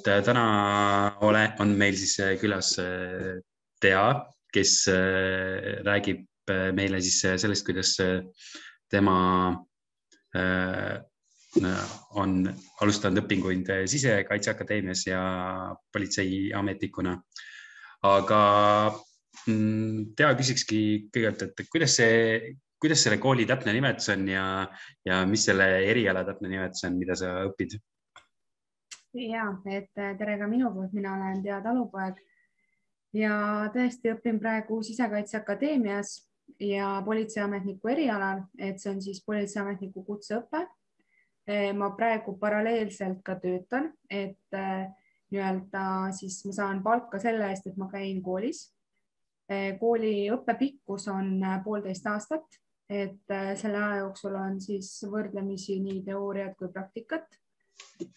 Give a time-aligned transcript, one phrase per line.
[0.00, 0.44] et äh, täna
[1.26, 2.74] ole, on meil siis äh, külas
[3.80, 4.04] Tea,
[4.52, 4.72] kes
[5.86, 6.26] räägib
[6.76, 7.94] meile siis sellest, kuidas
[8.90, 9.14] tema
[12.20, 12.34] on
[12.82, 15.22] alustanud õpinguid Sisekaitseakadeemias ja
[15.94, 17.14] politseiametnikuna.
[18.10, 18.40] aga
[19.46, 20.82] mm, Tea küsikski
[21.14, 24.44] kõigepealt, et kuidas see, kuidas selle kooli täpne nimetus on ja,
[25.06, 27.80] ja mis selle eriala täpne nimetus on, mida sa õpid?
[29.14, 32.20] Ja, et äh, tere ka minu poolt, mina olen Tea Talupoeg
[33.16, 33.34] ja
[33.74, 36.14] tõesti õpin praegu Sisekaitseakadeemias
[36.62, 40.64] ja politseiametniku erialal, et see on siis politseiametniku kutseõpe.
[41.50, 44.86] Äh, ma praegu paralleelselt ka töötan, et äh,
[45.30, 48.68] nii-öelda siis ma saan palka selle eest, et ma käin koolis.
[49.80, 52.44] kooli õppe pikkus on poolteist aastat,
[52.86, 57.26] et selle aja jooksul on siis võrdlemisi nii teooriat kui praktikat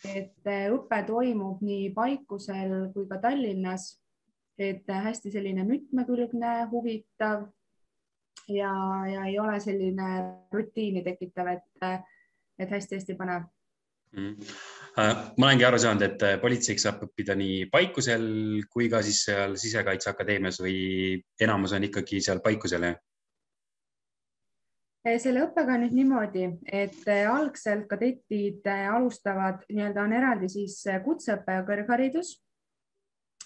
[0.07, 3.89] et äh, õpe toimub nii Paikusel kui ka Tallinnas,
[4.59, 7.47] et äh, hästi selline mitmekülgne, huvitav
[8.51, 8.73] ja,
[9.09, 10.09] ja ei ole selline
[10.53, 11.99] rutiini tekitav, et, äh,
[12.59, 13.49] et hästi-hästi põnev.
[14.13, 14.49] Mm..
[14.93, 18.27] ma olengi aru saanud, et politseiks saab õppida nii Paikusel
[18.69, 20.75] kui ka siis seal Sisekaitseakadeemias või
[21.41, 22.99] enamus on ikkagi seal Paikusel, jah?
[25.03, 30.47] Eh, selle õppega on nüüd niimoodi, et eh, algselt kadetid eh, alustavad, nii-öelda on eraldi
[30.47, 32.39] siis kutseõpe ja kõrgharidus.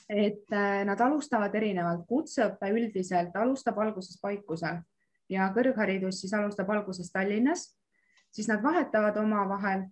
[0.08, 0.54] et
[0.88, 4.78] nad alustavad erinevalt, kutseõpe üldiselt alustab alguses Paikusel
[5.28, 7.66] ja kõrgharidus siis alustab alguses Tallinnas,
[8.32, 9.84] siis nad vahetavad omavahel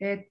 [0.00, 0.26] et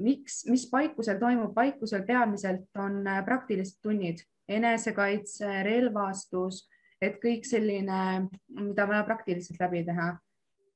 [0.00, 6.62] miks, mis Paikusel toimub, Paikusel peamiselt on praktilised tunnid, enesekaitse, relvastus
[7.06, 8.28] et kõik selline,
[8.60, 10.14] mida vaja praktiliselt läbi teha.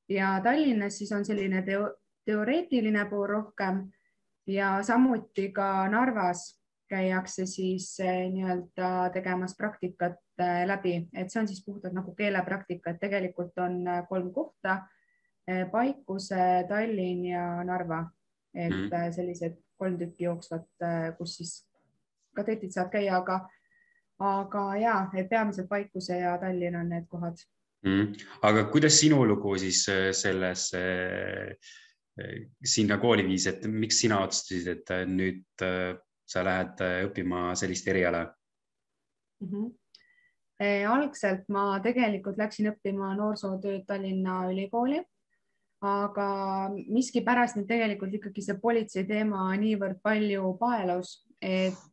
[0.09, 1.89] ja Tallinnas siis on selline teo
[2.29, 3.87] teoreetiline pool rohkem
[4.47, 6.59] ja samuti ka Narvas
[6.89, 12.95] käiakse siis eh, nii-öelda tegemas praktikat eh, läbi, et see on siis puhtalt nagu keelepraktika,
[12.95, 14.83] et tegelikult on eh, kolm kohta.
[15.73, 16.37] Paikuse,
[16.69, 18.03] Tallinn ja Narva,
[18.53, 19.13] et mm.
[19.17, 20.67] sellised kolm tükki jooksvat,
[21.17, 21.53] kus siis
[22.37, 23.39] kadetid saavad käia, aga
[24.19, 27.39] aga ja, et peamiselt Paikuse ja Tallinn on need kohad
[27.87, 28.15] mm..
[28.43, 31.55] aga kuidas sinu lugu siis äh, selles äh,
[32.65, 35.67] sinna kooli viis, et miks sina otsustasid, et äh, nüüd
[36.29, 39.51] sa lähed õppima sellist eriala mm?
[39.51, 39.69] -hmm.
[40.59, 44.99] E, algselt ma tegelikult läksin õppima noorsootööd Tallinna Ülikooli,
[45.87, 46.27] aga
[46.75, 51.88] miskipärast nüüd tegelikult ikkagi see politsei teema niivõrd palju paelus, et Äh,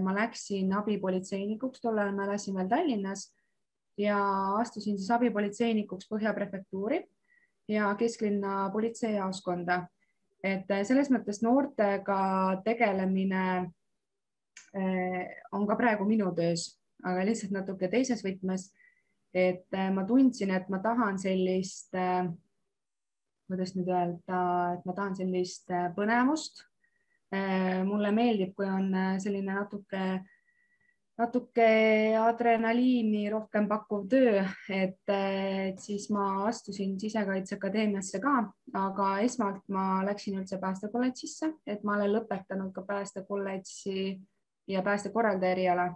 [0.00, 3.26] ma läksin abipolitseinikuks, tol ajal ma elasin veel Tallinnas
[4.00, 4.18] ja
[4.60, 7.02] astusin siis abipolitseinikuks Põhja prefektuuri
[7.68, 9.86] ja kesklinna politseijaoskonda.
[10.44, 12.20] et äh, selles mõttes noortega
[12.64, 13.42] tegelemine
[14.72, 18.70] äh, on ka praegu minu töös, aga lihtsalt natuke teises võtmes.
[19.34, 21.92] et ma tundsin, et ma tahan sellist,
[23.46, 24.40] kuidas nüüd öelda,
[24.74, 26.64] et ma tahan sellist põnevust
[27.30, 27.69] Äh,
[28.00, 30.04] mulle meeldib, kui on äh, selline natuke,
[31.20, 31.68] natuke
[32.16, 38.36] adrenaliini rohkem pakkuv töö, äh, et siis ma astusin Sisekaitseakadeemiasse ka,
[38.80, 44.14] aga esmalt ma läksin üldse päästekolledžisse, et ma olen lõpetanud ka päästekolledži
[44.70, 45.90] ja päästekorraldaja eriala.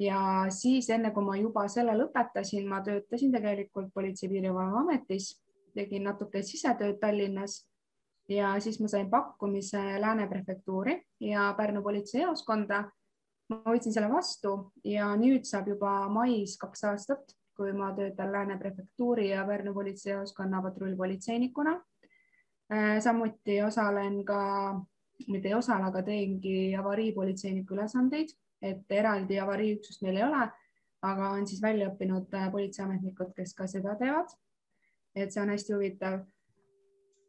[0.00, 5.34] Ja siis enne kui ma juba selle lõpetasin, ma töötasin tegelikult Politsei- ja Piirivalveametis,
[5.76, 7.66] tegin natuke sisetööd Tallinnas
[8.30, 12.84] ja siis ma sain pakkumise Lääne prefektuuri ja Pärnu politseijaoskonda.
[13.50, 14.50] ma võtsin selle vastu
[14.86, 20.62] ja nüüd saab juba mais kaks aastat, kui ma töötan Lääne prefektuuri ja Pärnu politseijaoskonna
[20.62, 21.74] patrullpolitseinikuna.
[22.72, 24.40] Äh, samuti osalen ka,
[25.28, 28.30] mitte ei osale, aga teengi avariipolitseiniku ülesandeid,
[28.62, 30.46] et eraldi avariiüksust meil ei ole,
[31.02, 34.30] aga on siis välja õppinud äh, politseiametnikud, kes ka seda teevad.
[35.14, 36.20] et see on hästi huvitav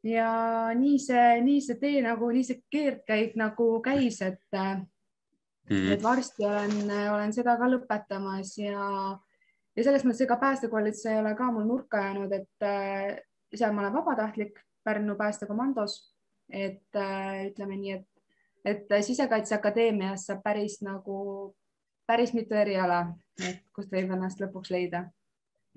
[0.03, 0.30] ja
[0.77, 6.45] nii see, nii see tee nagu, nii see keerdkäik nagu käis, et mm, et varsti
[6.45, 8.88] olen, olen seda ka lõpetamas ja,
[9.75, 13.21] ja selles mõttes ega päästekolledž ei ole ka mul nurka jäänud, et äh,
[13.53, 16.00] seal ma olen vabatahtlik Pärnu päästekomandos,
[16.50, 18.07] et äh, ütleme nii, et,
[18.65, 21.53] et Sisekaitseakadeemias saab päris nagu,
[22.09, 23.03] päris mitu eriala,
[23.75, 25.06] kust võib ennast lõpuks leida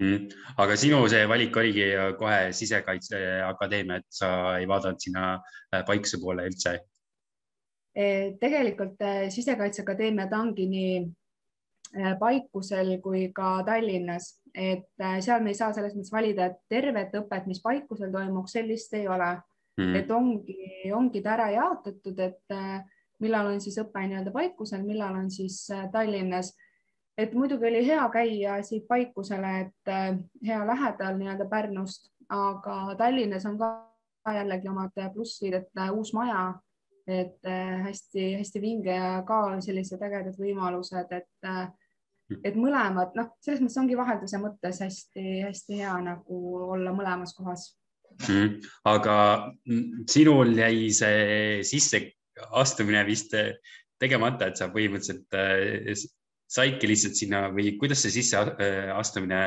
[0.01, 0.29] mm..
[0.59, 1.87] aga sinu see valik oligi
[2.19, 6.79] kohe Sisekaitseakadeemia, et sa ei vaadanud sinna äh, Paikse poole üldse?
[7.95, 8.07] E,
[8.41, 10.97] tegelikult äh, Sisekaitseakadeemia ta ongi nii
[12.01, 14.89] äh, Paikusel kui ka Tallinnas, et
[15.21, 19.09] seal me ei saa selles mõttes valida, et tervet õpet, mis Paikusel toimuks, sellist ei
[19.11, 19.33] ole
[19.79, 19.95] mm..
[20.03, 20.59] et ongi,
[20.95, 22.59] ongi ta ära jaotatud, et
[23.23, 26.53] millal on siis õpe nii-öelda Paikusel, millal on siis Tallinnas.
[27.19, 29.93] Et muidugi oli hea käia siit Paikusele, et
[30.47, 36.55] hea lähedal nii-öelda Pärnust, aga Tallinnas on ka jällegi omad plussid, et uus maja,
[37.07, 37.39] et
[37.85, 41.51] hästi-hästi vinge ja ka sellised ägedad võimalused, et
[42.41, 46.39] et mõlemad, noh, selles mõttes ongi vahelduse mõttes hästi-hästi hea nagu
[46.73, 47.67] olla mõlemas kohas
[48.29, 48.63] mm,.
[48.89, 49.17] aga
[50.11, 53.37] sinul jäi see sisseastumine vist
[54.01, 55.93] tegemata, et sa põhimõtteliselt äh,
[56.55, 59.41] saidki lihtsalt sinna või kuidas see sisseastumine,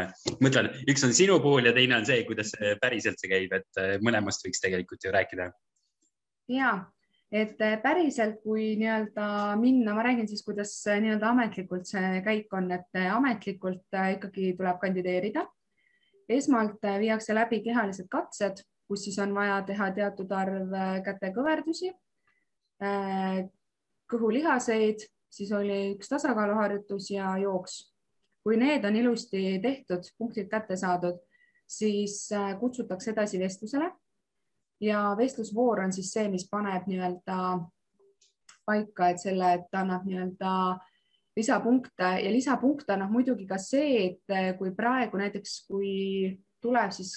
[0.44, 2.52] mõtlen, üks on sinu puhul ja teine on see, kuidas
[2.82, 5.52] päriselt see käib, et äh, mõlemast võiks tegelikult ju rääkida.
[6.52, 6.76] ja
[7.32, 12.54] et äh, päriselt, kui nii-öelda minna, ma räägin siis, kuidas äh, nii-öelda ametlikult see käik
[12.56, 15.46] on, et äh, ametlikult ikkagi tuleb kandideerida.
[16.30, 20.74] esmalt viiakse läbi kehalised katsed, kus siis on vaja teha teatud arv
[21.06, 21.94] kätekõverdusi,
[24.12, 25.06] kõhulihaseid,
[25.38, 27.86] siis oli üks tasakaaluharjutus ja jooks.
[28.48, 31.18] kui need on ilusti tehtud, punktid kätte saadud,
[31.68, 32.30] siis
[32.60, 33.90] kutsutakse edasi vestlusele
[34.82, 37.40] ja vestlusvoor on siis see, mis paneb nii-öelda
[38.68, 40.54] paika, et selle, et annab nii-öelda
[41.38, 47.14] lisapunkte ja lisapunkte annab muidugi ka see, et kui praegu näiteks, kui tuleb siis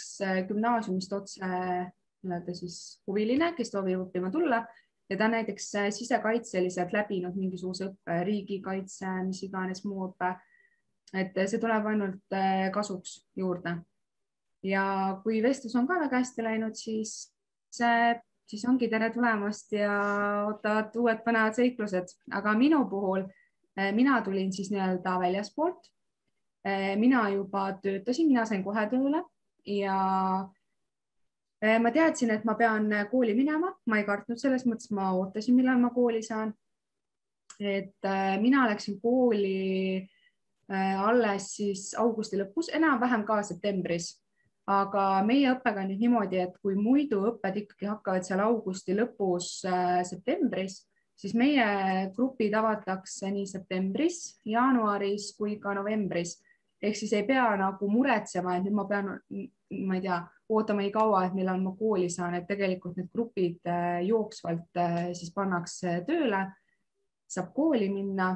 [0.48, 2.76] gümnaasiumist otse nii-öelda siis
[3.08, 4.64] huviline, kes soovib õppima tulla
[5.10, 10.34] ja ta on näiteks sisekaitseliselt läbinud mingisuguse õppe, riigikaitse, mis iganes muu õpe.
[11.14, 12.36] et see tuleb ainult
[12.72, 13.76] kasuks juurde.
[14.62, 14.84] ja
[15.22, 17.32] kui vestlus on ka väga hästi läinud, siis
[18.50, 19.92] siis ongi tere tulemast ja
[20.48, 23.26] ootavad uued põnevad seiklused, aga minu puhul
[23.94, 25.90] mina tulin siis nii-öelda väljaspoolt.
[27.00, 29.22] Mina juba töötasin, mina sain kohe tööle
[29.66, 29.94] ja
[31.60, 35.76] ma teadsin, et ma pean kooli minema, ma ei kartnud selles mõttes, ma ootasin, millal
[35.82, 36.54] ma kooli saan.
[37.60, 38.08] et
[38.40, 40.08] mina läksin kooli
[40.70, 44.14] alles siis augusti lõpus, enam-vähem ka septembris
[44.70, 49.60] aga meie õppega on nüüd niimoodi, et kui muidu õpped ikkagi hakkavad seal augusti lõpus
[49.68, 50.80] äh,, septembris,
[51.18, 51.66] siis meie
[52.16, 56.38] grupid avatakse nii septembris, jaanuaris kui ka novembris.
[56.80, 59.10] ehk siis ei pea nagu muretsema, et nüüd ma pean,
[59.70, 60.18] ma ei tea,
[60.50, 65.02] ootama nii kaua, et millal ma kooli saan, et tegelikult need grupid äh, jooksvalt äh,
[65.16, 66.44] siis pannakse tööle,
[67.30, 68.32] saab kooli minna,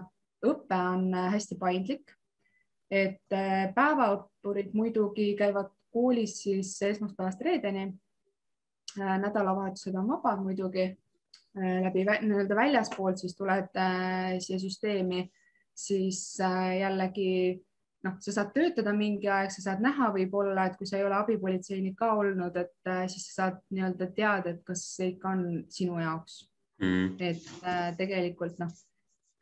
[0.47, 2.15] õpe on äh, hästi paindlik.
[2.95, 3.33] Et
[3.75, 7.89] päevaõppurid muidugi käivad koolis siis esmaspäevast reedeni.
[8.95, 10.85] Nädalavahetused on vabad muidugi.
[11.57, 13.81] Läbi nii-öelda väljaspoolt, siis tuled
[14.45, 15.25] siia süsteemi,
[15.75, 17.33] siis jällegi
[18.05, 21.17] noh, sa saad töötada mingi aeg, sa saad näha võib-olla, et kui sa ei ole
[21.19, 26.01] abipolitseinik ka olnud, et siis sa saad nii-öelda teada, et kas see ikka on sinu
[26.03, 26.43] jaoks.
[26.83, 27.15] Mm..
[27.23, 28.73] et tegelikult noh,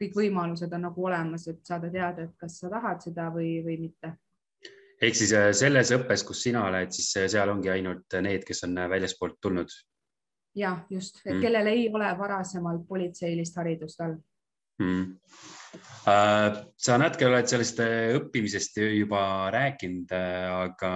[0.02, 3.78] kõik võimalused on nagu olemas, et saada teada, et kas sa tahad seda või, või
[3.86, 4.16] mitte.
[5.02, 8.62] Ehk siis äh, selles õppes, kus sina oled, siis äh, seal ongi ainult need, kes
[8.68, 9.80] on äh, väljaspoolt tulnud?
[10.54, 11.40] ja just, et mm.
[11.40, 14.18] kellel ei ole varasemalt politseilist haridust all
[14.82, 15.02] mm..
[16.86, 17.80] sa natuke oled sellest
[18.18, 19.22] õppimisest juba
[19.54, 20.92] rääkinud, aga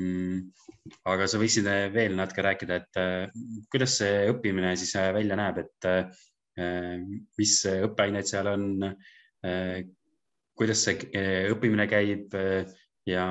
[0.00, 0.40] mm,
[1.12, 3.00] aga sa võiksid veel natuke rääkida, et
[3.72, 5.90] kuidas see õppimine siis välja näeb, et
[7.38, 8.66] mis õppeained seal on,
[10.56, 12.36] kuidas see õppimine käib
[13.06, 13.26] ja,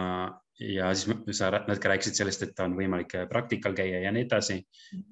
[0.62, 4.62] ja siis sa natuke rääkisid sellest, et on võimalik praktikal käia ja nii edasi.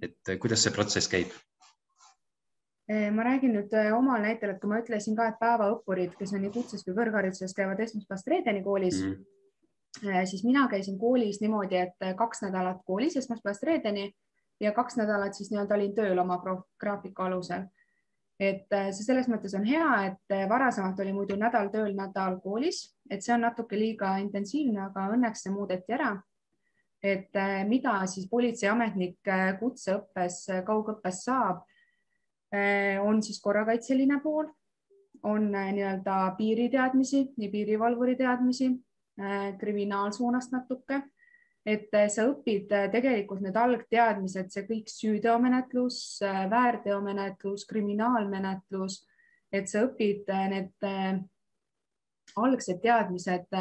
[0.01, 1.33] et kuidas see protsess käib?
[2.87, 6.51] Ma räägin nüüd omal näitel, et kui ma ütlesin ka, et päevaõppurid, kes on nii
[6.51, 10.25] kutses kui kõrghariduses, käivad esmaspäevast reedeni koolis mm, -hmm.
[10.27, 14.11] siis mina käisin koolis niimoodi, et kaks nädalat koolis esmaspäevast reedeni
[14.59, 16.41] ja kaks nädalat siis nii-öelda olin tööl oma
[16.79, 17.63] graafiku alusel
[18.39, 23.23] et see selles mõttes on hea, et varasemalt oli muidu nädal tööl, nädal koolis, et
[23.23, 26.15] see on natuke liiga intensiivne, aga õnneks see muudeti ära.
[27.03, 27.35] et
[27.67, 29.27] mida siis politseiametnik
[29.59, 31.65] kutseõppes, kaugõppes saab,
[33.01, 34.45] on siis korrakaitseline pool,
[35.23, 38.67] on nii-öelda piiriteadmisi, nii piirivalvuri teadmisi,
[39.57, 40.99] kriminaalsuunast natuke
[41.65, 48.99] et äh, sa õpid äh, tegelikult need algteadmised, see kõik süüteomenetlus, äh, väärteomenetlus, kriminaalmenetlus,
[49.53, 50.87] et sa õpid need
[52.41, 53.51] algsed teadmised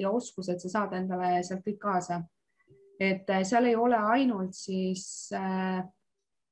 [0.00, 2.22] ja oskused, sa saad endale sealt kõik kaasa.
[2.98, 5.28] et seal ei ole ainult siis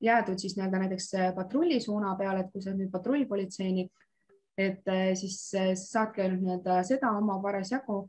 [0.02, 3.92] jäädud siis nii-öelda näiteks patrullisuuna peale, et kui sa oled nüüd patrullpolitseinik,
[4.58, 5.38] et siis
[5.84, 8.02] saadki ainult nii-öelda seda oma parasjagu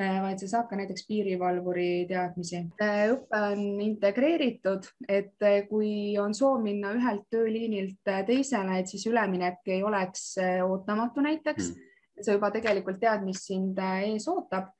[0.00, 2.62] vaid sa saad ka näiteks piirivalvuri teadmisi.
[2.80, 9.82] õpe on integreeritud, et kui on soov minna ühelt tööliinilt teisele, et siis üleminek ei
[9.84, 11.88] oleks ootamatu näiteks mm.,
[12.20, 14.72] sa juba tegelikult tead, mis sind ees ootab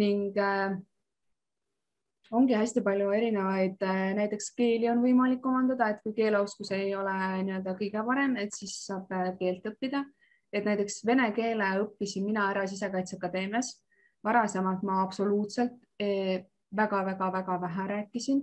[0.00, 0.36] ning
[2.34, 3.82] ongi hästi palju erinevaid,
[4.18, 7.14] näiteks keeli on võimalik omandada, et kui keeleoskus ei ole
[7.46, 10.04] nii-öelda kõige parem, et siis saab keelt õppida.
[10.54, 13.72] et näiteks vene keele õppisin mina ära Sisekaitseakadeemias
[14.24, 15.74] varasemalt ma absoluutselt
[16.76, 18.42] väga-väga-väga vähe rääkisin,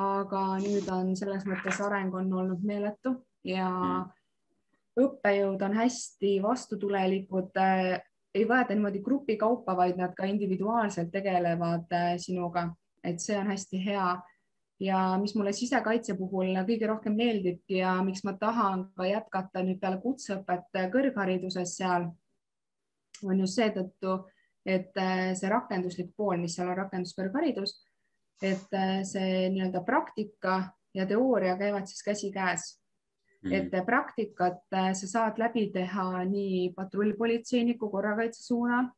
[0.00, 4.06] aga nüüd on selles mõttes areng on olnud meeletu ja mm.
[5.04, 7.58] õppejõud on hästi vastutulelikud,
[8.34, 12.68] ei võeta niimoodi grupikaupa, vaid nad ka individuaalselt tegelevad äh, sinuga,
[13.04, 14.10] et see on hästi hea.
[14.80, 19.80] ja mis mulle sisekaitse puhul kõige rohkem meeldibki ja miks ma tahan ka jätkata nüüd
[19.80, 22.06] peale kutseõpet kõrghariduses seal,
[23.24, 24.22] on just seetõttu
[24.66, 27.78] et äh, see rakenduslik pool, mis seal on rakenduskõrgharidus,
[28.42, 30.60] et äh, see nii-öelda praktika
[30.96, 32.66] ja teooria käivad siis käsikäes
[33.44, 33.52] mm..
[33.52, 38.90] et äh, praktikat sa saad läbi teha nii patrullpolitseiniku korrakaitse suunal.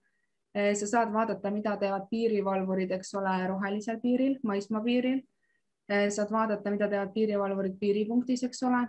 [0.52, 5.22] Sa saad vaadata, mida teevad piirivalvurid, eks ole, rohelisel piiril, maismaapiiril.
[6.08, 8.82] saad vaadata, mida teevad piirivalvurid piiripunktis, eks ole,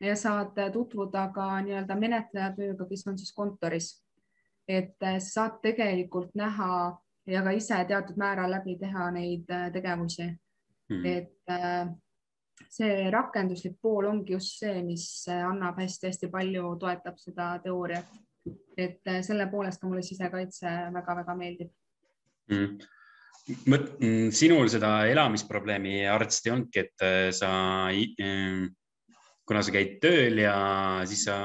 [0.00, 3.90] ja saad tutvuda ka nii-öelda menetleja tööga, kes on siis kontoris
[4.70, 6.70] et sa saad tegelikult näha
[7.30, 11.04] ja ka ise teatud määral läbi teha neid tegevusi mm..
[11.06, 18.10] et see rakenduslik pool ongi just see, mis annab hästi-hästi palju, toetab seda teooriat.
[18.80, 21.70] Et selle poolest ka mulle sisekaitse väga-väga meeldib.
[22.50, 22.78] Mm.
[24.36, 27.04] Sinul seda elamisprobleemi arsti ongi, et
[27.34, 27.50] sa,
[29.48, 30.54] kuna sa käid tööl ja
[31.08, 31.40] siis sa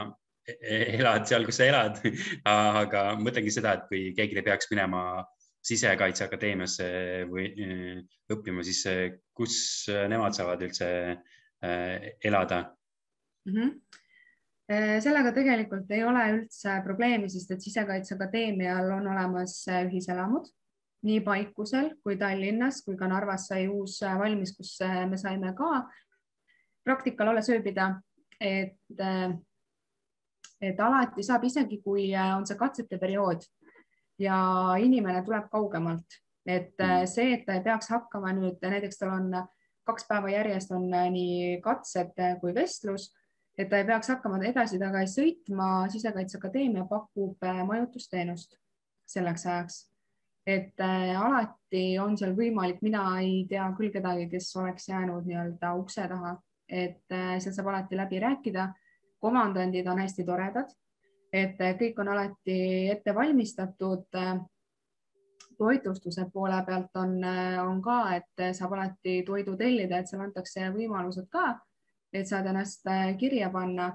[0.45, 2.01] elad seal, kus sa elad
[2.51, 5.23] aga mõtlengi seda, et kui keegi peaks minema
[5.65, 6.87] Sisekaitseakadeemiasse
[7.25, 12.67] või äh, õppima, siis äh, kus nemad saavad üldse äh, elada?
[13.49, 13.55] Mm?
[13.55, 14.03] -hmm
[14.65, 20.47] sellega tegelikult ei ole üldse probleemi, sest et Sisekaitseakadeemial on olemas ühiselamud
[21.05, 25.83] nii Paikusel kui Tallinnas kui ka Narvas sai uus valmis, kus me saime ka
[26.85, 27.91] praktikal alles ööbida,
[28.41, 28.73] et
[30.61, 33.43] et alati saab, isegi kui äh, on see katsete periood
[34.21, 34.37] ja
[34.81, 37.11] inimene tuleb kaugemalt, et äh, mm.
[37.11, 39.29] see, et ta ei peaks hakkama nüüd näiteks tal on
[39.85, 43.11] kaks päeva järjest on äh, nii katsed kui vestlus,
[43.57, 48.57] et ta ei peaks hakkama edasi-tagasi sõitma, Sisekaitseakadeemia pakub majutusteenust
[49.07, 49.83] selleks ajaks.
[50.45, 55.71] et äh, alati on seal võimalik, mina ei tea küll kedagi, kes oleks jäänud nii-öelda
[55.73, 56.35] ukse taha,
[56.69, 58.67] et äh, seal saab alati läbi rääkida
[59.25, 60.69] komandandid on hästi toredad,
[61.33, 62.59] et kõik on alati
[62.93, 64.05] ette valmistatud.
[65.57, 67.13] toitlustuse poole pealt on,
[67.63, 71.53] on ka, et saab alati toidu tellida, et seal antakse võimalused ka,
[72.15, 72.87] et saad ennast
[73.19, 73.91] kirja panna,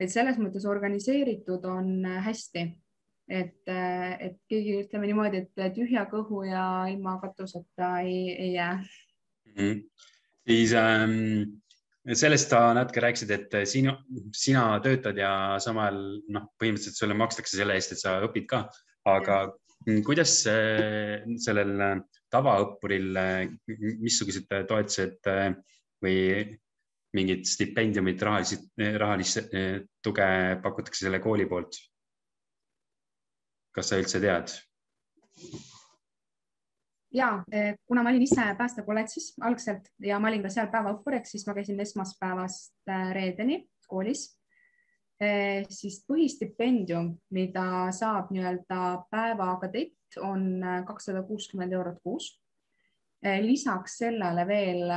[0.00, 2.64] et selles mõttes organiseeritud on hästi
[3.28, 9.52] et, et keegi ütleme niimoodi, et tühja kõhu ja ilma katuseta ei, ei jää mm.
[9.56, 9.82] -hmm.
[10.48, 11.60] siis ähm,
[12.12, 13.96] sellest sa natuke rääkisid, et sinu,
[14.36, 18.66] sina töötad ja samal noh, põhimõtteliselt sulle makstakse selle eest, et sa õpid ka,
[19.08, 19.38] aga
[19.86, 20.00] ja.
[20.04, 22.02] kuidas sellel
[22.32, 23.16] tavaõppuril,
[24.02, 25.32] missugused toetused
[26.04, 26.18] või
[27.14, 29.54] mingid stipendiumid, rahalist, rahalist
[30.02, 30.26] tuge
[30.62, 31.78] pakutakse selle kooli poolt?
[33.74, 34.52] kas sa üldse tead?
[37.14, 41.46] ja eh, kuna ma olin ise päästekolledžis algselt ja ma olin ka seal päevaõppuriks, siis
[41.46, 44.26] ma käisin esmaspäevast eh, reedeni koolis.
[45.22, 48.80] Eh, siis põhistipendium, mida saab nii-öelda
[49.14, 52.40] päevakadett, on kakssada kuuskümmend eurot kuus.
[53.24, 54.90] lisaks sellele veel,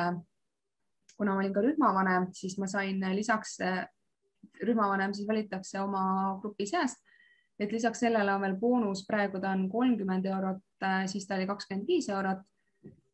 [1.17, 3.57] kuna ma olin ka rühmavanem, siis ma sain lisaks,
[4.63, 7.01] rühmavanem siis valitakse oma grupi seast
[7.59, 11.47] et lisaks sellele on veel boonus, praegu ta on kolmkümmend eurot, äh, siis ta oli
[11.49, 12.45] kakskümmend viis eurot.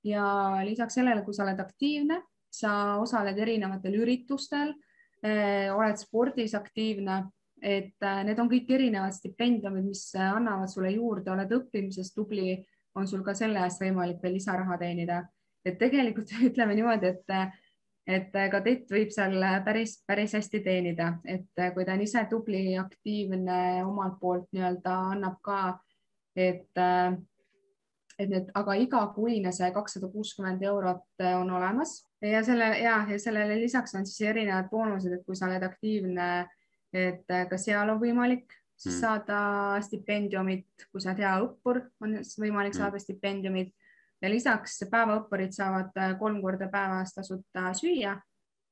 [0.03, 0.23] ja
[0.67, 2.17] lisaks sellele, kui sa oled aktiivne,
[2.51, 4.73] sa osaled erinevatel üritustel,
[5.23, 7.21] äh, oled spordis aktiivne,
[7.63, 12.57] et need on kõik erinevad stipendiumid, mis annavad sulle juurde, oled õppimises tubli,
[12.99, 15.23] on sul ka selle eest võimalik veel lisaraha teenida.
[15.63, 17.31] et tegelikult ütleme niimoodi, et
[18.07, 22.03] et äh, kadett võib seal äh, päris, päris hästi teenida, et äh, kui ta on
[22.03, 25.59] ise tubli, aktiivne, omalt poolt nii-öelda annab ka,
[26.35, 26.67] et,
[28.19, 32.01] et need, aga igakuine see kakssada kuuskümmend eurot on olemas.
[32.23, 36.27] Ja selle ja, ja sellele lisaks on siis erinevad boonused, et kui sa oled aktiivne,
[36.93, 38.51] et ka seal on võimalik
[38.83, 43.71] siis saada stipendiumit, kui sa oled hea õppur, on võimalik saada stipendiumit
[44.23, 48.15] ja lisaks päevaõppurid saavad kolm korda päevas tasuta süüa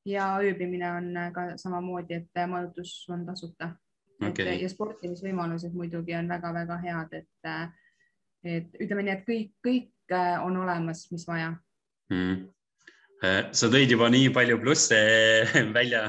[0.08, 3.74] ja ööbimine on ka samamoodi, et majutus on tasuta.
[4.22, 4.60] Okay..
[4.62, 7.52] ja sportimisvõimalused muidugi on väga-väga head, et,
[8.46, 10.16] et ütleme nii, et kõik, kõik
[10.46, 11.56] on olemas, mis vaja.
[12.14, 12.50] Mm
[13.22, 14.98] sa tõid juba nii palju plusse
[15.78, 16.08] välja,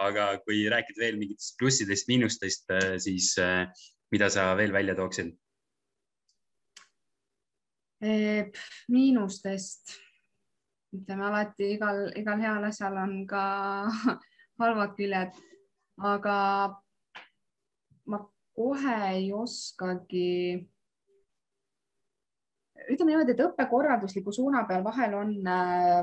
[0.00, 2.68] aga kui rääkida veel mingitest plussidest, miinustest,
[3.00, 3.32] siis
[4.12, 5.32] mida sa veel välja tooksid?
[8.00, 9.94] Miinustest,
[10.96, 13.44] ütleme alati igal, igal heal asjal on ka
[14.60, 15.36] halvad küljed,
[16.00, 16.36] aga
[18.10, 18.20] ma
[18.56, 20.30] kohe ei oskagi
[22.90, 25.34] ütleme niimoodi, et õppekorraldusliku suuna peal vahel on,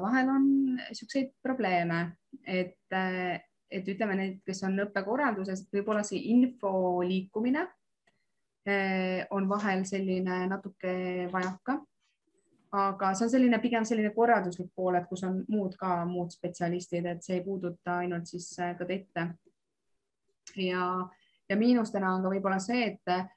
[0.03, 0.45] vahel on
[0.77, 2.03] niisuguseid probleeme,
[2.45, 7.76] et, et ütleme need, kes on õppekorralduses, võib-olla see info liikumine eh,
[9.31, 10.93] on vahel selline natuke
[11.31, 11.77] vajaka.
[12.77, 17.05] aga see on selline pigem selline korralduslik pool, et kus on muud ka muud spetsialistid,
[17.07, 19.27] et see ei puuduta ainult siis kadette.
[20.55, 20.83] ja,
[21.49, 23.31] ja miinustena on ka võib-olla see, et,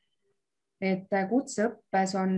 [0.80, 2.34] et kutseõppes on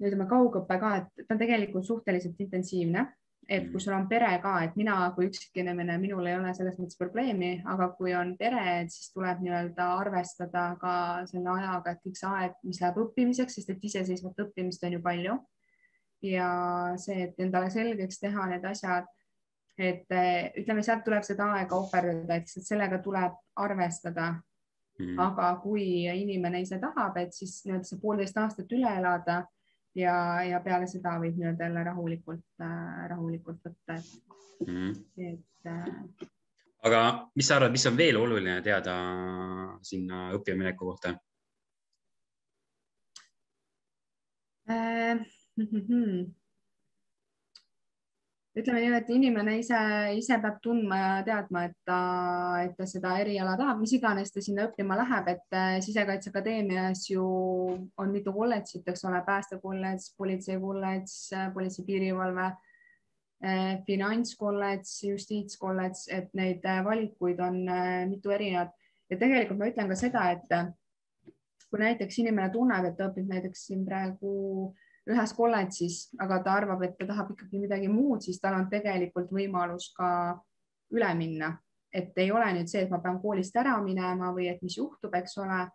[0.00, 3.06] ütleme kaugõpe ka, et ta on tegelikult suhteliselt intensiivne,
[3.48, 3.82] et kui mm.
[3.82, 7.88] sul on pere ka, et mina kui üksikinimene, minul ei ole selles mõttes probleemi, aga
[7.98, 10.94] kui on pere, et siis tuleb nii-öelda arvestada ka
[11.30, 15.02] selle ajaga, et kõik see aeg, mis läheb õppimiseks, sest et iseseisvat õppimist on ju
[15.04, 15.38] palju.
[16.26, 16.48] ja
[16.98, 19.06] see, et endale selgeks teha need asjad,
[19.78, 20.08] et
[20.58, 24.30] ütleme, sealt tuleb seda aega ohverdada, et sellega tuleb arvestada
[24.98, 25.18] mm..
[25.20, 29.44] aga kui inimene ise tahab, et siis nii-öelda see poolteist aastat üle elada
[29.96, 34.94] ja, ja peale seda võib nii-öelda jälle rahulikult äh,, rahulikult võtta, et mm.,
[35.30, 36.28] et äh....
[36.88, 37.02] aga
[37.34, 38.96] mis sa arvad, mis on veel oluline teada
[39.82, 41.16] sinna õppimineku kohta
[44.70, 45.24] äh,?
[45.56, 46.45] Mm -hmm
[48.56, 49.78] ütleme nii, et inimene ise,
[50.16, 51.98] ise peab tundma ja teadma, et ta,
[52.64, 57.26] et ta seda eriala tahab, mis iganes ta sinna õppima läheb, et äh, Sisekaitseakadeemias ju
[58.00, 61.18] on mitu kolledžit, eks ole, päästekolledž, politseikolledž,
[61.58, 62.48] politsei-piirivalve,
[63.44, 67.60] äh, finantskolledž, justiitskolledž, et neid valikuid on
[68.08, 68.72] mitu erinevat.
[69.12, 73.68] Ja tegelikult ma ütlen ka seda, et kui näiteks inimene tunneb, et ta õpib näiteks
[73.68, 74.32] siin praegu
[74.70, 78.66] äh, ühes kolledžis, aga ta arvab, et ta tahab ikkagi midagi muud, siis tal on
[78.70, 80.08] tegelikult võimalus ka
[80.94, 81.52] üle minna,
[81.94, 85.14] et ei ole nüüd see, et ma pean koolist ära minema või et mis juhtub,
[85.14, 85.66] eks ole.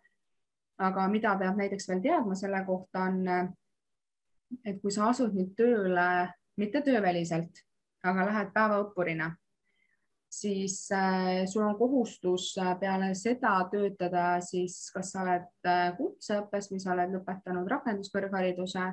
[0.82, 3.18] aga mida peab näiteks veel teadma selle kohta on,
[4.64, 7.60] et kui sa asud nüüd tööle, mitte tööväliselt,
[8.02, 9.28] aga lähed päevaõppurina,
[10.32, 16.70] siis äh, sul on kohustus äh, peale seda töötada siis, kas sa oled äh, kutseõppes
[16.72, 18.86] või sa oled lõpetanud rakenduskõrghariduse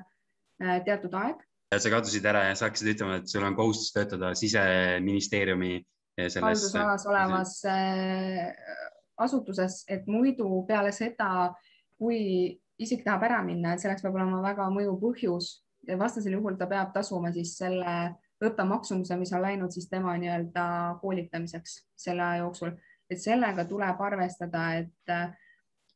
[0.60, 1.46] teatud aeg.
[1.78, 5.78] sa kadusid ära ja sa hakkasid ütlema, et sul on kohustus töötada siseministeeriumi
[6.28, 6.44] selles.
[6.44, 8.50] haldusalas olevas äh,
[9.18, 11.54] asutuses, et muidu peale seda,
[12.00, 15.54] kui isik tahab ära minna, et selleks peab olema väga mõjuv põhjus
[16.00, 17.96] vastasel juhul ta peab tasuma siis selle
[18.44, 20.66] õppemaksumuse, mis on läinud siis tema nii-öelda
[21.02, 22.72] koolitamiseks selle aja jooksul,
[23.10, 25.14] et sellega tuleb arvestada, et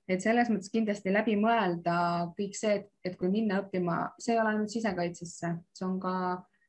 [0.08, 1.96] et selles mõttes kindlasti läbi mõelda
[2.38, 6.16] kõik see, et kui minna õppima, see ei ole ainult sisekaitsesse, see on ka,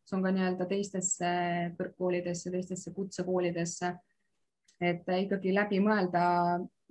[0.07, 1.33] see on ka nii-öelda teistesse
[1.79, 3.95] kõrgkoolidesse, teistesse kutsekoolidesse.
[4.85, 6.23] et ikkagi läbi mõelda,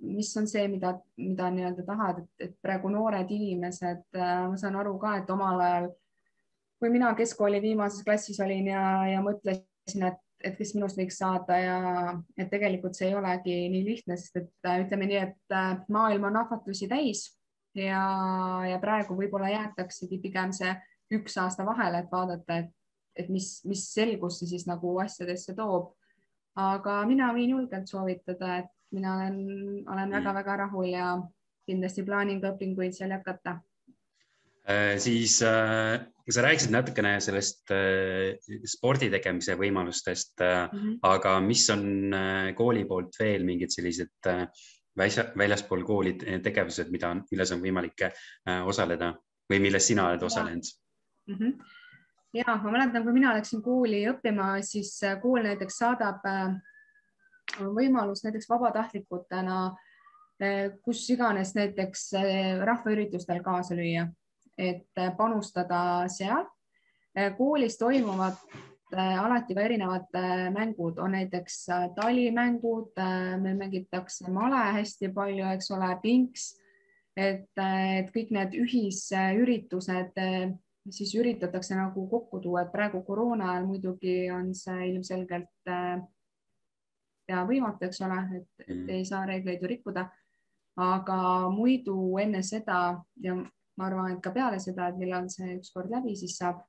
[0.00, 5.18] mis on see, mida, mida nii-öelda tahad, et praegu noored inimesed, ma saan aru ka,
[5.20, 5.90] et omal ajal,
[6.80, 11.56] kui mina keskkooli viimases klassis olin ja, ja mõtlesin, et et kes minust võiks saada
[11.58, 11.78] ja
[12.36, 16.28] et tegelikult see ei olegi nii lihtne, sest et äh, ütleme nii, et äh, maailm
[16.28, 17.26] on ahvatlusi täis
[17.76, 18.04] ja,
[18.68, 20.72] ja praegu võib-olla jäetaksegi pigem see
[21.14, 22.72] üks aasta vahele, et vaadata, et,
[23.16, 25.92] et mis, mis selgus see siis nagu asjadesse toob.
[26.54, 29.38] aga mina võin julgelt soovitada, et mina olen,
[29.90, 31.14] olen väga-väga rahul ja
[31.66, 33.58] kindlasti plaanin ka õpinguid seal jätkata
[34.64, 36.00] Äh, siis äh,
[36.32, 38.34] sa rääkisid natukene sellest äh,
[38.68, 40.98] spordi tegemise võimalustest mm, -hmm.
[41.02, 41.84] aga mis on
[42.56, 44.30] kooli poolt veel mingid sellised
[44.96, 48.06] väljaspool kooli tegevused, mida on, milles on võimalik
[48.64, 49.12] osaleda
[49.50, 50.70] või milles sina oled osalenud
[51.28, 51.34] mm?
[51.34, 51.52] -hmm.
[52.40, 56.24] ja ma mäletan, kui mina läksin kooli õppima, siis kool näiteks saadab
[57.60, 59.74] võimalus näiteks vabatahtlikutena
[60.82, 62.12] kus iganes näiteks
[62.64, 64.08] rahvaüritustel kaasa lüüa
[64.58, 66.46] et panustada seal.
[67.36, 68.34] koolis toimuvad
[68.96, 72.92] äh, alati ka erinevad äh, mängud, on näiteks äh, talimängud,
[73.40, 76.48] meil mängitakse male hästi palju, eks ole, pinks,
[77.16, 80.18] et, et kõik need ühisüritused
[80.90, 85.70] siis üritatakse nagu kokku tuua, et praegu koroona ajal muidugi on see ilmselgelt
[87.24, 90.10] pea võimatu, eks ole, et, et ei saa reegleid ju rikkuda.
[90.76, 91.16] aga
[91.54, 93.34] muidu enne seda ja
[93.78, 96.62] ma arvan, et ka peale seda, et millal see ükskord läbi siis saab,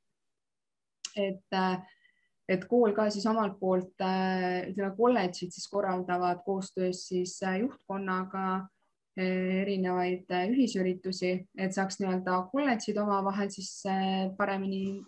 [1.15, 1.59] et
[2.45, 8.67] et kool ka siis omalt poolt ütleme, kolledžid siis korraldavad koostöös siis juhtkonnaga
[9.17, 13.71] erinevaid ühisüritusi, et saaks nii-öelda kolledžid omavahel siis
[14.37, 14.99] paremini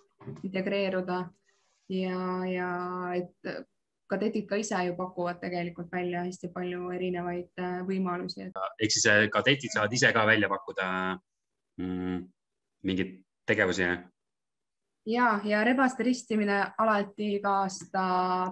[0.47, 1.25] integreeruda
[1.93, 2.69] ja, ja
[3.19, 3.51] et
[4.07, 8.49] kadetid ka ise ju pakuvad tegelikult välja hästi palju erinevaid võimalusi.
[8.79, 10.87] ehk siis kadetid saavad ise ka välja pakkuda
[11.77, 12.21] mm,
[12.83, 13.87] mingeid tegevusi?
[15.07, 18.03] ja, ja rebaste ristimine alati iga aasta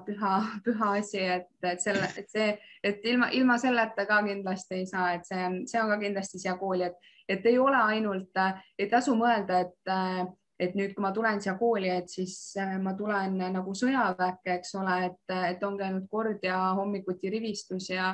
[0.05, 0.35] püha,
[0.65, 5.11] püha asi, et, et selle, et see, et ilma, ilma selleta ka kindlasti ei saa,
[5.17, 8.41] et see see on ka kindlasti siia kooli, et, et ei ole ainult,
[8.79, 12.37] ei tasu mõelda, et, et nüüd, kui ma tulen siia kooli, et siis
[12.81, 18.13] ma tulen nagu sõjaväkke, eks ole, et, et ongi ainult kord ja hommikuti rivistus ja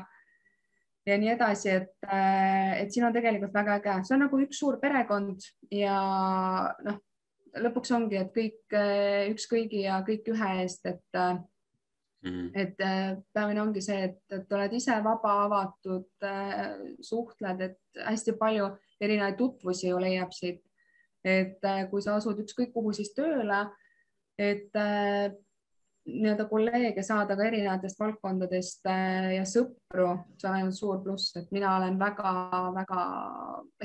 [1.06, 4.78] ja nii edasi, et, et siin on tegelikult väga äge, see on nagu üks suur
[4.82, 5.96] perekond ja
[6.86, 7.00] noh
[7.60, 11.42] lõpuks ongi, et kõik äh, üks kõigi ja kõik ühe eest, et mm,
[12.24, 12.50] -hmm.
[12.56, 16.08] et äh, peamine ongi see, et, et oled ise vaba, avatud,
[17.04, 18.70] suhtled, et hästi palju
[19.02, 20.64] erinevaid tutvusi ju leiab siit.
[21.24, 21.62] et
[21.92, 23.60] kui sa asud ükskõik kuhu siis tööle,
[24.40, 24.74] et
[26.10, 28.90] nii-öelda kolleege saada ka erinevatest valdkondadest
[29.36, 30.08] ja sõpru,
[30.40, 33.06] see on ainult suur pluss, et mina olen väga-väga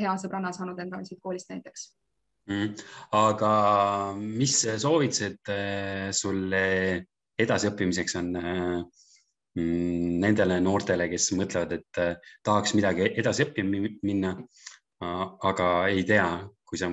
[0.00, 1.90] hea sõbranna saanud endale siit koolist näiteks.
[2.46, 2.76] Mm..
[3.18, 3.52] aga
[4.16, 6.60] mis soovitused äh, sulle
[7.42, 8.76] edasiõppimiseks on äh,
[9.58, 14.36] mm, nendele noortele, kes mõtlevad, et äh, tahaks midagi edasi õppima minna,
[15.02, 16.28] aga ei tea,
[16.64, 16.88] kui sa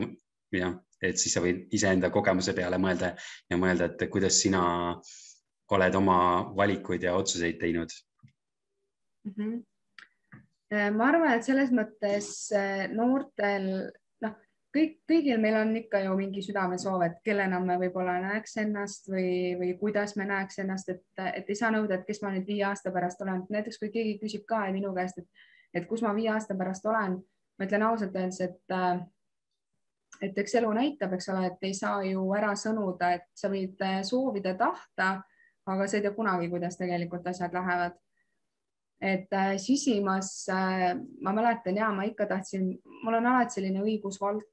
[0.57, 3.13] jah, et siis sa võid iseenda kogemuse peale mõelda
[3.49, 4.63] ja mõelda, et kuidas sina
[5.73, 6.17] oled oma
[6.55, 7.93] valikuid ja otsuseid teinud
[9.27, 9.35] mm.
[9.37, 9.61] -hmm
[10.97, 12.27] ma arvan, et selles mõttes
[12.97, 13.91] noortel
[14.73, 19.53] kõik, kõigil meil on ikka ju mingi südamesoov, et kellena me võib-olla näeks ennast või,
[19.59, 22.65] või kuidas me näeks ennast, et, et ei saa nõuda, et kes ma nüüd viie
[22.67, 23.45] aasta pärast olen.
[23.53, 27.19] näiteks kui keegi küsib ka minu käest, et, et kus ma viie aasta pärast olen,
[27.59, 28.75] ma ütlen ausalt öeldes, et
[30.23, 33.81] et eks elu näitab, eks ole, et ei saa ju ära sõnuda, et sa võid
[34.07, 35.09] soovida, tahta,
[35.67, 37.99] aga sa ei tea kunagi, kuidas tegelikult asjad lähevad
[39.03, 42.69] et äh, sisimas äh, ma mäletan ja ma ikka tahtsin,
[43.03, 44.45] mul on alati selline õigusvald,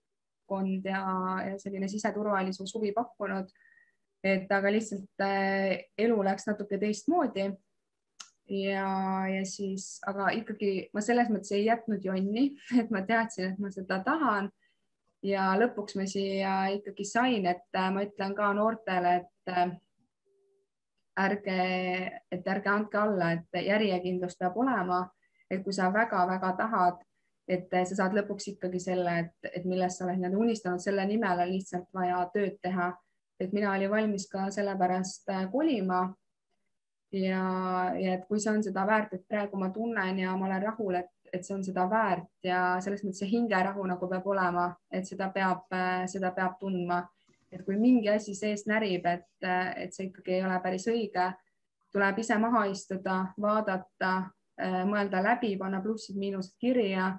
[0.50, 1.02] valdkond ja,
[1.50, 3.48] ja selline siseturvalisus huvi pakkunud.
[4.22, 5.22] et aga lihtsalt
[5.98, 7.50] elu läks natuke teistmoodi.
[8.50, 13.58] ja, ja siis, aga ikkagi ma selles mõttes ei jätnud jonni, et ma teadsin, et
[13.58, 14.50] ma seda tahan.
[15.22, 19.76] Ja lõpuks ma siia ikkagi sain, et äh, ma ütlen ka noortele, et äh,
[21.20, 21.60] ärge,
[22.32, 25.04] et ärge andke alla, et järjekindlus peab olema,
[25.50, 27.00] et kui sa väga-väga tahad
[27.50, 31.42] et sa saad lõpuks ikkagi selle, et, et millest sa oled nii-öelda unistanud, selle nimel
[31.44, 32.92] on lihtsalt vaja tööd teha.
[33.40, 36.00] et mina olin valmis ka sellepärast äh, kolima.
[37.12, 37.44] ja,
[37.98, 40.94] ja et kui see on seda väärt, et praegu ma tunnen ja ma olen rahul,
[41.00, 45.08] et, et see on seda väärt ja selles mõttes see hingerahu nagu peab olema, et
[45.08, 47.06] seda peab, äh, seda peab tundma.
[47.50, 51.32] et kui mingi asi sees närib, et, äh, et see ikkagi ei ole päris õige,
[51.90, 54.30] tuleb ise maha istuda, vaadata,
[54.86, 57.14] mõelda läbi, panna plussid-miinused kirja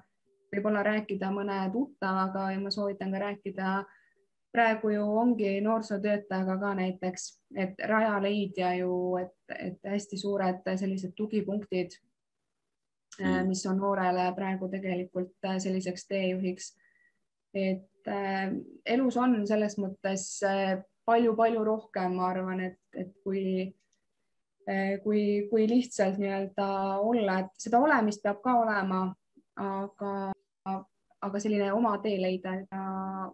[0.52, 3.82] võib-olla rääkida mõne tuttavaga ja ma soovitan ka rääkida.
[4.52, 11.96] praegu ju ongi noorsootöötajaga ka näiteks, et Rajaleidja ju, et, et hästi suured sellised tugipunktid
[13.48, 16.72] mis on noorele praegu tegelikult selliseks teejuhiks.
[17.54, 18.54] et äh,
[18.86, 20.26] elus on selles mõttes
[21.06, 23.74] palju-palju rohkem, ma arvan, et, et kui
[25.04, 26.68] kui, kui lihtsalt nii-öelda
[27.02, 29.02] olla, et seda olemist peab ka olema,
[29.60, 30.12] aga
[31.22, 32.84] aga selline oma tee leida ja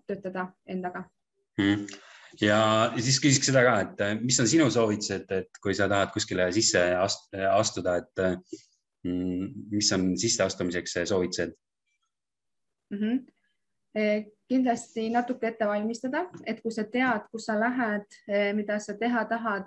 [0.08, 1.04] töötada endaga.
[1.58, 1.88] Mm..
[2.42, 2.60] ja
[3.00, 6.50] siis küsiks seda ka, et äh, mis on sinu soovitused, et kui sa tahad kuskile
[6.56, 8.24] sisse astuda, et
[9.72, 11.56] mis on sisseastumiseks soovitused
[12.92, 13.00] mm?
[13.00, 13.26] -hmm
[14.48, 19.24] kindlasti natuke ette valmistada, et kui sa tead, kus sa lähed, eh, mida sa teha
[19.26, 19.66] tahad,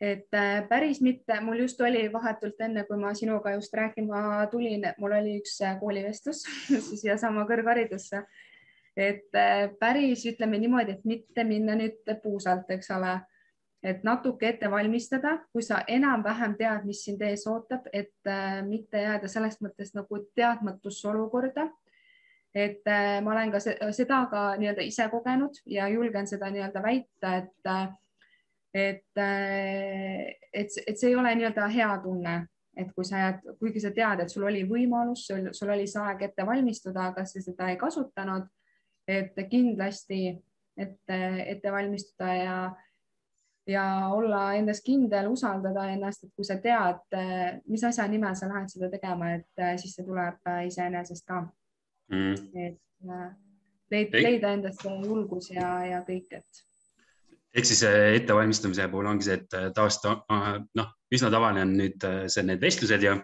[0.00, 4.86] et äh, päris mitte, mul just oli vahetult enne, kui ma sinuga just rääkima tulin,
[4.98, 6.44] mul oli üks äh, koolivestlus
[7.02, 8.24] siiasama kõrgharidusse.
[8.96, 13.18] et äh, päris ütleme niimoodi, et mitte minna nüüd puusalt, eks ole,
[13.82, 18.32] et natuke ette valmistada, kui sa enam-vähem tead, mis sind ees ootab, et
[18.68, 21.70] mitte jääda selles mõttes nagu teadmatusse olukorda.
[22.54, 27.36] et äh, ma olen ka seda ka nii-öelda ise kogenud ja julgen seda nii-öelda väita,
[27.36, 27.68] et
[28.74, 29.06] et,
[30.52, 32.34] et, et see ei ole nii-öelda hea tunne,
[32.76, 36.22] et kui sa jääd, kuigi sa tead, et sul oli võimalus, sul oli see aeg
[36.28, 38.46] ette valmistuda, aga sa seda ei kasutanud,
[39.10, 40.36] et kindlasti,
[40.78, 41.14] et
[41.54, 42.56] ette valmistuda ja
[43.68, 47.18] ja olla endas kindel, usaldada ennast, et kui sa tead,
[47.68, 51.42] mis asja nimel sa lähed seda tegema, et siis see tuleb iseenesest ka
[52.10, 52.50] mm..
[52.56, 52.80] et
[53.90, 56.64] leid, leida endas julgus ja, ja kõik, et.
[57.54, 60.26] ehk siis ettevalmistamise puhul ongi see, et äh, tavaliselt
[60.78, 63.16] noh, üsna tavaline on nüüd see, need vestlused ja,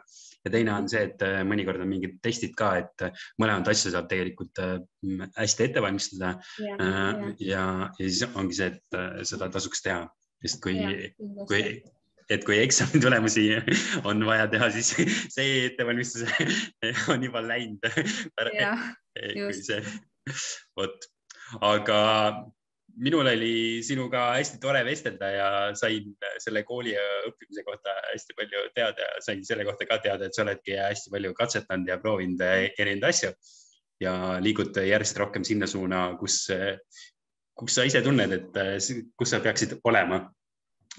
[0.44, 3.06] ja teine on see, et mõnikord on mingid testid ka, et
[3.42, 4.62] mõlemat asja saab tegelikult
[5.38, 7.08] hästi ette valmistada ja, ja.
[7.38, 7.66] ja,
[7.98, 10.04] ja siis ongi see, et seda tasuks teha,
[10.44, 10.76] sest kui,
[11.48, 11.62] kui
[12.30, 13.46] et kui eksami tulemusi
[14.08, 14.92] on vaja teha, siis
[15.32, 16.26] see ettevalmistus
[17.12, 17.86] on juba läinud.
[20.78, 21.06] vot,
[21.62, 21.98] aga
[22.96, 26.96] minul oli sinuga hästi tore vestelda ja sain selle kooli
[27.28, 31.12] õppimise kohta hästi palju teada ja sain selle kohta ka teada, et sa oledki hästi
[31.12, 33.32] palju katsetanud ja proovinud erinevaid asju.
[34.00, 34.12] Ja
[34.44, 36.42] liigud järjest rohkem sinna suuna, kus,
[37.56, 38.58] kus sa ise tunned, et
[39.16, 40.26] kus sa peaksid olema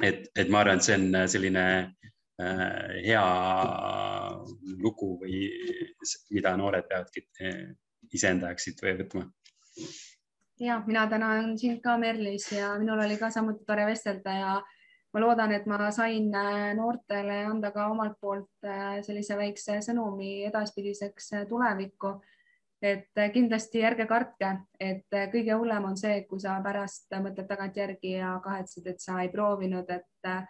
[0.03, 1.65] et, et ma arvan, et see on äh, selline
[2.41, 3.25] äh, hea
[4.83, 5.47] lugu või
[6.35, 7.63] mida noored peavadki äh,
[8.13, 9.25] iseenda jaoks siit võtma.
[10.59, 14.55] ja mina tänan sind ka, Merlis ja minul oli ka samuti tore vestelda ja
[15.13, 18.69] ma loodan, et ma sain äh, noortele anda ka omalt poolt
[19.05, 22.17] sellise väikse sõnumi edaspidiseks tulevikku
[22.81, 27.47] et äh, kindlasti ärge kartke, et äh, kõige hullem on see, kui sa pärast mõtled
[27.49, 30.43] tagantjärgi ja kahetsed, et sa ei proovinud, et äh,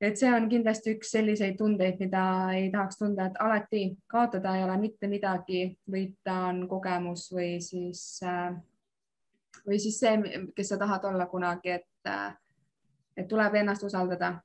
[0.00, 2.22] et see on kindlasti üks selliseid tundeid, mida
[2.54, 8.20] ei tahaks tunda, et alati kaotada ei ole mitte midagi, võita on kogemus või siis
[9.66, 12.12] või siis see, kes sa tahad olla kunagi, et
[13.18, 14.36] et tuleb ennast usaldada.